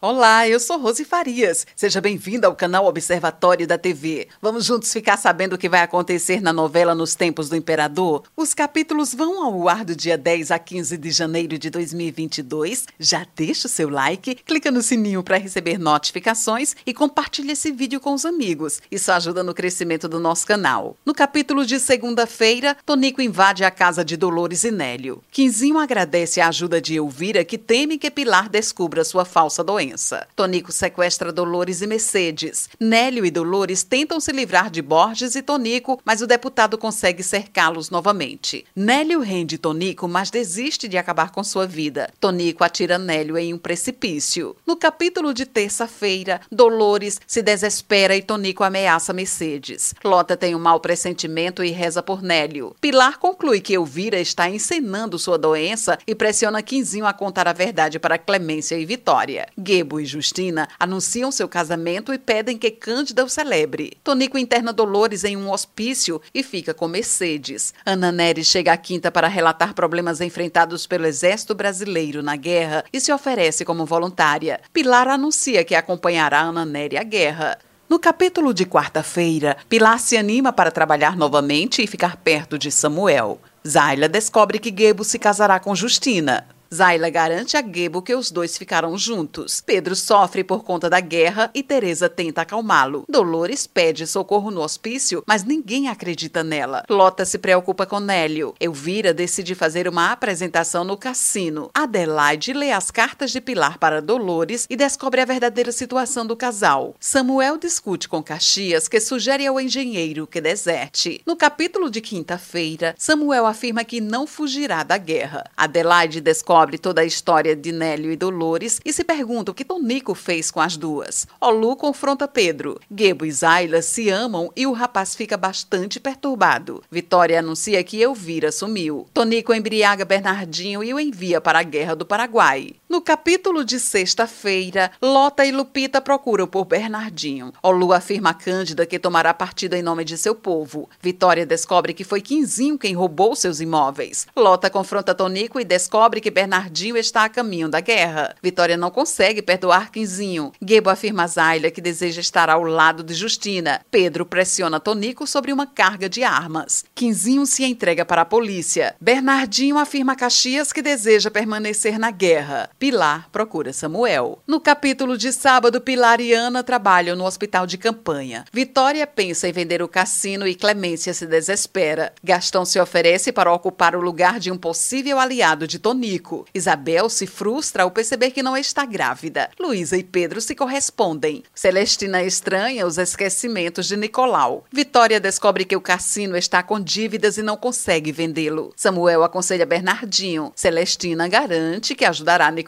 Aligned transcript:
Olá, 0.00 0.48
eu 0.48 0.60
sou 0.60 0.78
Rose 0.78 1.04
Farias. 1.04 1.66
Seja 1.74 2.00
bem-vinda 2.00 2.46
ao 2.46 2.54
canal 2.54 2.86
Observatório 2.86 3.66
da 3.66 3.76
TV. 3.76 4.28
Vamos 4.40 4.64
juntos 4.64 4.92
ficar 4.92 5.16
sabendo 5.16 5.54
o 5.54 5.58
que 5.58 5.68
vai 5.68 5.80
acontecer 5.80 6.40
na 6.40 6.52
novela 6.52 6.94
Nos 6.94 7.16
Tempos 7.16 7.48
do 7.48 7.56
Imperador? 7.56 8.22
Os 8.36 8.54
capítulos 8.54 9.12
vão 9.12 9.42
ao 9.44 9.68
ar 9.68 9.84
do 9.84 9.96
dia 9.96 10.16
10 10.16 10.52
a 10.52 10.58
15 10.60 10.96
de 10.96 11.10
janeiro 11.10 11.58
de 11.58 11.68
2022. 11.68 12.86
Já 12.96 13.26
deixa 13.34 13.66
o 13.66 13.68
seu 13.68 13.88
like, 13.88 14.36
clica 14.36 14.70
no 14.70 14.82
sininho 14.82 15.20
para 15.20 15.36
receber 15.36 15.78
notificações 15.78 16.76
e 16.86 16.94
compartilhe 16.94 17.50
esse 17.50 17.72
vídeo 17.72 17.98
com 17.98 18.14
os 18.14 18.24
amigos. 18.24 18.80
Isso 18.92 19.10
ajuda 19.10 19.42
no 19.42 19.52
crescimento 19.52 20.08
do 20.08 20.20
nosso 20.20 20.46
canal. 20.46 20.96
No 21.04 21.12
capítulo 21.12 21.66
de 21.66 21.80
segunda-feira, 21.80 22.76
Tonico 22.86 23.20
invade 23.20 23.64
a 23.64 23.70
casa 23.70 24.04
de 24.04 24.16
Dolores 24.16 24.62
e 24.62 24.70
Nélio. 24.70 25.24
Quinzinho 25.32 25.76
agradece 25.76 26.40
a 26.40 26.46
ajuda 26.46 26.80
de 26.80 26.94
Elvira, 26.94 27.44
que 27.44 27.58
teme 27.58 27.98
que 27.98 28.12
Pilar 28.12 28.48
descubra 28.48 29.02
sua 29.02 29.24
falsa 29.24 29.64
doença 29.64 29.87
Tonico 30.34 30.72
sequestra 30.72 31.32
Dolores 31.32 31.82
e 31.82 31.86
Mercedes. 31.86 32.68
Nélio 32.78 33.24
e 33.24 33.30
Dolores 33.30 33.82
tentam 33.82 34.20
se 34.20 34.32
livrar 34.32 34.70
de 34.70 34.82
Borges 34.82 35.34
e 35.34 35.42
Tonico, 35.42 36.00
mas 36.04 36.20
o 36.20 36.26
deputado 36.26 36.76
consegue 36.76 37.22
cercá-los 37.22 37.90
novamente. 37.90 38.64
Nélio 38.74 39.20
rende 39.20 39.58
Tonico, 39.58 40.06
mas 40.06 40.30
desiste 40.30 40.88
de 40.88 40.98
acabar 40.98 41.30
com 41.30 41.42
sua 41.42 41.66
vida. 41.66 42.10
Tonico 42.20 42.64
atira 42.64 42.98
Nélio 42.98 43.38
em 43.38 43.54
um 43.54 43.58
precipício. 43.58 44.56
No 44.66 44.76
capítulo 44.76 45.32
de 45.32 45.46
terça-feira, 45.46 46.40
Dolores 46.50 47.20
se 47.26 47.42
desespera 47.42 48.16
e 48.16 48.22
Tonico 48.22 48.64
ameaça 48.64 49.12
Mercedes. 49.12 49.94
Lota 50.04 50.36
tem 50.36 50.54
um 50.54 50.58
mau 50.58 50.80
pressentimento 50.80 51.64
e 51.64 51.70
reza 51.70 52.02
por 52.02 52.22
Nélio. 52.22 52.74
Pilar 52.80 53.18
conclui 53.18 53.60
que 53.60 53.74
Elvira 53.74 54.20
está 54.20 54.48
encenando 54.48 55.18
sua 55.18 55.38
doença 55.38 55.98
e 56.06 56.14
pressiona 56.14 56.62
Quinzinho 56.62 57.06
a 57.06 57.12
contar 57.12 57.48
a 57.48 57.52
verdade 57.52 57.98
para 57.98 58.18
Clemência 58.18 58.76
e 58.76 58.84
Vitória. 58.84 59.48
Gebo 59.78 60.00
e 60.00 60.04
Justina 60.04 60.68
anunciam 60.78 61.30
seu 61.30 61.48
casamento 61.48 62.12
e 62.12 62.18
pedem 62.18 62.58
que 62.58 62.70
Cândida 62.70 63.24
o 63.24 63.28
celebre. 63.28 63.96
Tonico 64.02 64.36
interna 64.36 64.72
Dolores 64.72 65.24
em 65.24 65.36
um 65.36 65.50
hospício 65.50 66.20
e 66.34 66.42
fica 66.42 66.74
com 66.74 66.88
Mercedes. 66.88 67.72
Ana 67.86 68.10
Nery 68.10 68.44
chega 68.44 68.72
à 68.72 68.76
quinta 68.76 69.10
para 69.10 69.28
relatar 69.28 69.74
problemas 69.74 70.20
enfrentados 70.20 70.86
pelo 70.86 71.06
exército 71.06 71.54
brasileiro 71.54 72.22
na 72.22 72.34
guerra 72.34 72.84
e 72.92 73.00
se 73.00 73.12
oferece 73.12 73.64
como 73.64 73.86
voluntária. 73.86 74.60
Pilar 74.72 75.08
anuncia 75.08 75.64
que 75.64 75.74
acompanhará 75.74 76.40
Ana 76.40 76.64
Nery 76.64 76.96
à 76.96 77.02
guerra. 77.02 77.58
No 77.88 77.98
capítulo 77.98 78.52
de 78.52 78.66
quarta-feira, 78.66 79.56
Pilar 79.68 79.98
se 79.98 80.16
anima 80.16 80.52
para 80.52 80.70
trabalhar 80.70 81.16
novamente 81.16 81.82
e 81.82 81.86
ficar 81.86 82.16
perto 82.16 82.58
de 82.58 82.70
Samuel. 82.70 83.40
Zayla 83.66 84.08
descobre 84.08 84.58
que 84.58 84.74
Gebo 84.76 85.04
se 85.04 85.18
casará 85.18 85.58
com 85.58 85.74
Justina. 85.74 86.46
Zayla 86.72 87.08
garante 87.08 87.56
a 87.56 87.62
Gebo 87.62 88.02
que 88.02 88.14
os 88.14 88.30
dois 88.30 88.58
ficaram 88.58 88.96
juntos. 88.98 89.62
Pedro 89.64 89.96
sofre 89.96 90.44
por 90.44 90.64
conta 90.64 90.90
da 90.90 91.00
guerra 91.00 91.50
e 91.54 91.62
Teresa 91.62 92.10
tenta 92.10 92.42
acalmá-lo. 92.42 93.04
Dolores 93.08 93.66
pede 93.66 94.06
socorro 94.06 94.50
no 94.50 94.60
hospício, 94.60 95.22
mas 95.26 95.44
ninguém 95.44 95.88
acredita 95.88 96.44
nela. 96.44 96.84
Lota 96.88 97.24
se 97.24 97.38
preocupa 97.38 97.86
com 97.86 97.98
Nélio. 97.98 98.54
Elvira 98.60 99.14
decide 99.14 99.54
fazer 99.54 99.88
uma 99.88 100.12
apresentação 100.12 100.84
no 100.84 100.96
cassino. 100.96 101.70
Adelaide 101.72 102.52
lê 102.52 102.70
as 102.70 102.90
cartas 102.90 103.30
de 103.30 103.40
Pilar 103.40 103.78
para 103.78 104.02
Dolores 104.02 104.66
e 104.68 104.76
descobre 104.76 105.22
a 105.22 105.24
verdadeira 105.24 105.72
situação 105.72 106.26
do 106.26 106.36
casal. 106.36 106.94
Samuel 107.00 107.56
discute 107.56 108.08
com 108.08 108.22
Caxias, 108.22 108.88
que 108.88 109.00
sugere 109.00 109.46
ao 109.46 109.58
engenheiro 109.58 110.26
que 110.26 110.40
deserte. 110.40 111.22
No 111.24 111.34
capítulo 111.34 111.90
de 111.90 112.02
quinta-feira, 112.02 112.94
Samuel 112.98 113.46
afirma 113.46 113.84
que 113.84 114.02
não 114.02 114.26
fugirá 114.26 114.82
da 114.82 114.98
guerra. 114.98 115.44
Adelaide 115.56 116.20
descobre 116.20 116.57
descobre 116.58 116.76
toda 116.78 117.02
a 117.02 117.04
história 117.04 117.54
de 117.54 117.70
Nélio 117.70 118.10
e 118.10 118.16
Dolores 118.16 118.80
e 118.84 118.92
se 118.92 119.04
pergunta 119.04 119.52
o 119.52 119.54
que 119.54 119.64
Tonico 119.64 120.12
fez 120.12 120.50
com 120.50 120.60
as 120.60 120.76
duas. 120.76 121.24
Olu 121.40 121.76
confronta 121.76 122.26
Pedro. 122.26 122.80
Gebo 122.90 123.24
e 123.24 123.30
Zayla 123.30 123.80
se 123.80 124.08
amam 124.08 124.50
e 124.56 124.66
o 124.66 124.72
rapaz 124.72 125.14
fica 125.14 125.36
bastante 125.36 126.00
perturbado. 126.00 126.82
Vitória 126.90 127.38
anuncia 127.38 127.84
que 127.84 128.00
Elvira 128.00 128.50
sumiu. 128.50 129.06
Tonico 129.14 129.54
embriaga 129.54 130.04
Bernardinho 130.04 130.82
e 130.82 130.92
o 130.92 130.98
envia 130.98 131.40
para 131.40 131.60
a 131.60 131.62
Guerra 131.62 131.94
do 131.94 132.04
Paraguai. 132.04 132.72
No 132.88 133.02
capítulo 133.02 133.66
de 133.66 133.78
sexta-feira, 133.78 134.90
Lota 135.02 135.44
e 135.44 135.52
Lupita 135.52 136.00
procuram 136.00 136.46
por 136.46 136.64
Bernardinho. 136.64 137.52
Olu 137.62 137.92
afirma 137.92 138.30
a 138.30 138.34
Cândida 138.34 138.86
que 138.86 138.98
tomará 138.98 139.34
partido 139.34 139.74
em 139.74 139.82
nome 139.82 140.06
de 140.06 140.16
seu 140.16 140.34
povo. 140.34 140.88
Vitória 140.98 141.44
descobre 141.44 141.92
que 141.92 142.02
foi 142.02 142.22
Quinzinho 142.22 142.78
quem 142.78 142.94
roubou 142.94 143.36
seus 143.36 143.60
imóveis. 143.60 144.26
Lota 144.34 144.70
confronta 144.70 145.14
Tonico 145.14 145.60
e 145.60 145.66
descobre 145.66 146.18
que 146.18 146.30
Bernardinho 146.30 146.96
está 146.96 147.24
a 147.24 147.28
caminho 147.28 147.68
da 147.68 147.80
guerra. 147.80 148.34
Vitória 148.42 148.74
não 148.74 148.90
consegue 148.90 149.42
perdoar 149.42 149.92
Quinzinho. 149.92 150.50
Gebo 150.58 150.88
afirma 150.88 151.24
a 151.24 151.26
Zayla 151.26 151.70
que 151.70 151.82
deseja 151.82 152.22
estar 152.22 152.48
ao 152.48 152.62
lado 152.62 153.02
de 153.02 153.12
Justina. 153.12 153.82
Pedro 153.90 154.24
pressiona 154.24 154.80
Tonico 154.80 155.26
sobre 155.26 155.52
uma 155.52 155.66
carga 155.66 156.08
de 156.08 156.24
armas. 156.24 156.86
Quinzinho 156.94 157.44
se 157.44 157.66
entrega 157.66 158.06
para 158.06 158.22
a 158.22 158.24
polícia. 158.24 158.96
Bernardinho 158.98 159.76
afirma 159.76 160.14
a 160.14 160.16
Caxias 160.16 160.72
que 160.72 160.80
deseja 160.80 161.30
permanecer 161.30 161.98
na 161.98 162.10
guerra. 162.10 162.70
Pilar 162.78 163.28
procura 163.32 163.72
Samuel. 163.72 164.38
No 164.46 164.60
capítulo 164.60 165.18
de 165.18 165.32
sábado, 165.32 165.80
Pilar 165.80 166.20
e 166.20 166.32
Ana 166.32 166.62
trabalham 166.62 167.16
no 167.16 167.24
hospital 167.24 167.66
de 167.66 167.76
campanha. 167.76 168.44
Vitória 168.52 169.04
pensa 169.04 169.48
em 169.48 169.52
vender 169.52 169.82
o 169.82 169.88
cassino 169.88 170.46
e 170.46 170.54
Clemência 170.54 171.12
se 171.12 171.26
desespera. 171.26 172.12
Gastão 172.22 172.64
se 172.64 172.78
oferece 172.78 173.32
para 173.32 173.52
ocupar 173.52 173.96
o 173.96 174.00
lugar 174.00 174.38
de 174.38 174.52
um 174.52 174.56
possível 174.56 175.18
aliado 175.18 175.66
de 175.66 175.80
Tonico. 175.80 176.46
Isabel 176.54 177.08
se 177.08 177.26
frustra 177.26 177.82
ao 177.82 177.90
perceber 177.90 178.30
que 178.30 178.44
não 178.44 178.56
está 178.56 178.84
grávida. 178.84 179.50
Luísa 179.58 179.96
e 179.96 180.04
Pedro 180.04 180.40
se 180.40 180.54
correspondem. 180.54 181.42
Celestina 181.52 182.22
estranha 182.22 182.86
os 182.86 182.96
esquecimentos 182.96 183.88
de 183.88 183.96
Nicolau. 183.96 184.64
Vitória 184.70 185.18
descobre 185.18 185.64
que 185.64 185.74
o 185.74 185.80
cassino 185.80 186.36
está 186.36 186.62
com 186.62 186.78
dívidas 186.78 187.38
e 187.38 187.42
não 187.42 187.56
consegue 187.56 188.12
vendê-lo. 188.12 188.72
Samuel 188.76 189.24
aconselha 189.24 189.66
Bernardinho. 189.66 190.52
Celestina 190.54 191.26
garante 191.26 191.96
que 191.96 192.04
ajudará 192.04 192.52
Nicolau 192.52 192.67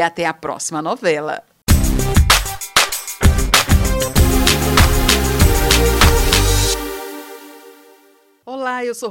até 0.01 0.25
a 0.25 0.33
próxima 0.33 0.81
novela. 0.81 1.43
Olá, 8.45 8.83
eu 8.83 8.93
sou 8.93 9.09